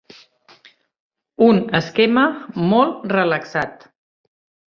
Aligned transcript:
Un 1.47 1.59
esquema 1.81 2.23
molt 2.71 3.05
relaxat. 3.13 3.87